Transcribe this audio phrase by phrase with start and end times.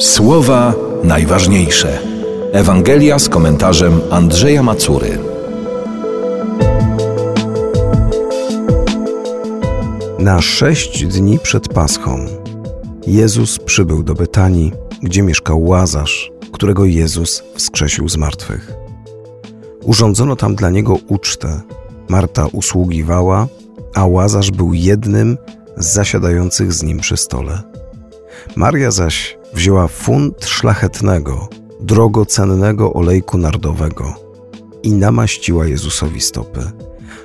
[0.00, 0.74] Słowa
[1.04, 1.98] najważniejsze.
[2.52, 5.18] Ewangelia z komentarzem Andrzeja Macury.
[10.18, 12.26] Na sześć dni przed Paschą
[13.06, 18.72] Jezus przybył do Betanii, gdzie mieszkał Łazarz, którego Jezus wskrzesił z martwych.
[19.82, 21.60] Urządzono tam dla niego ucztę.
[22.08, 23.48] Marta usługiwała,
[23.94, 25.38] a Łazarz był jednym
[25.76, 27.62] z zasiadających z nim przy stole.
[28.56, 31.48] Maria zaś wzięła funt szlachetnego,
[31.80, 34.14] drogocennego olejku nardowego
[34.82, 36.60] i namaściła Jezusowi stopy,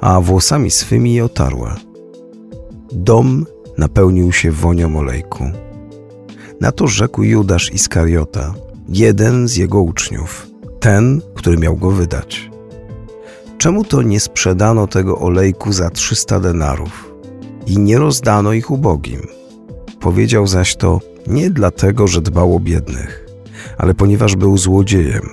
[0.00, 1.76] a włosami swymi je otarła.
[2.92, 3.46] Dom
[3.78, 5.44] napełnił się wonią olejku.
[6.60, 8.54] Na to rzekł Judasz Iskariota,
[8.88, 10.46] jeden z jego uczniów,
[10.80, 12.50] ten, który miał go wydać.
[13.58, 17.12] Czemu to nie sprzedano tego olejku za trzysta denarów
[17.66, 19.39] i nie rozdano ich ubogim?
[20.00, 23.26] Powiedział zaś to nie dlatego, że dbał o biednych,
[23.78, 25.30] ale ponieważ był złodziejem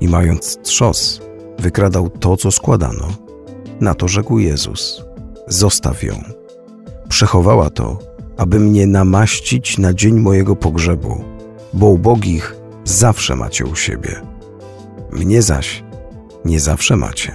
[0.00, 1.20] i mając trzos,
[1.58, 3.08] wykradał to, co składano.
[3.80, 5.04] Na to rzekł Jezus:
[5.48, 6.14] Zostaw ją.
[7.08, 7.98] Przechowała to,
[8.36, 11.24] aby mnie namaścić na dzień mojego pogrzebu,
[11.72, 14.20] bo ubogich zawsze macie u siebie.
[15.12, 15.84] Mnie zaś
[16.44, 17.32] nie zawsze macie.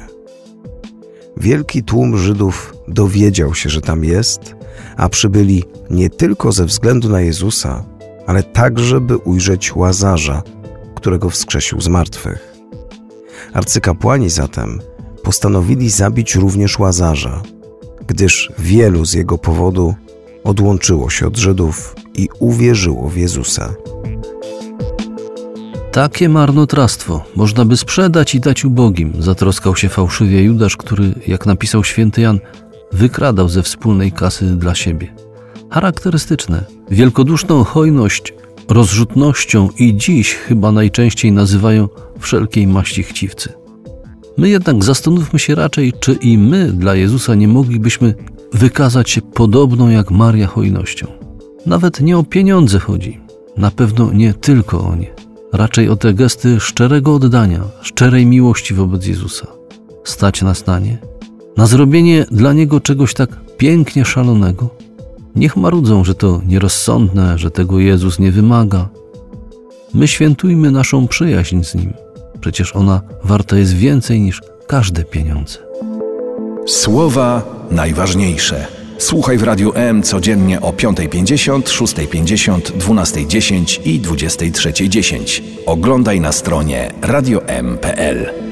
[1.37, 4.55] Wielki tłum Żydów dowiedział się, że tam jest,
[4.97, 7.83] a przybyli nie tylko ze względu na Jezusa,
[8.27, 10.43] ale także, by ujrzeć łazarza,
[10.95, 12.53] którego wskrzesił z martwych.
[13.53, 14.81] Arcykapłani zatem
[15.23, 17.41] postanowili zabić również łazarza,
[18.07, 19.95] gdyż wielu z jego powodu
[20.43, 23.73] odłączyło się od Żydów i uwierzyło w Jezusa.
[25.91, 31.83] Takie marnotrawstwo można by sprzedać i dać ubogim, zatroskał się fałszywie Judasz, który, jak napisał
[31.83, 32.39] święty Jan,
[33.01, 35.15] wykradał ze wspólnej kasy dla siebie.
[35.69, 38.33] Charakterystyczne, wielkoduszną hojność
[38.69, 43.53] rozrzutnością i dziś chyba najczęściej nazywają wszelkiej maści chciwcy.
[44.37, 48.15] My jednak zastanówmy się raczej, czy i my dla Jezusa nie moglibyśmy
[48.53, 51.07] wykazać się podobną jak Maria hojnością.
[51.65, 53.19] Nawet nie o pieniądze chodzi,
[53.57, 55.21] na pewno nie tylko o nie
[55.53, 59.47] raczej o te gesty szczerego oddania, szczerej miłości wobec Jezusa.
[60.03, 60.97] Stać nas na nie,
[61.57, 64.69] na zrobienie dla Niego czegoś tak pięknie szalonego.
[65.35, 68.89] Niech marudzą, że to nierozsądne, że tego Jezus nie wymaga.
[69.93, 71.93] My świętujmy naszą przyjaźń z Nim.
[72.41, 75.57] Przecież ona warta jest więcej niż każde pieniądze.
[76.67, 78.67] Słowa najważniejsze.
[78.97, 85.41] Słuchaj w Radiu M codziennie o 5.50, 6.50, 12.10 i 23.10.
[85.65, 88.50] Oglądaj na stronie radiom.pl.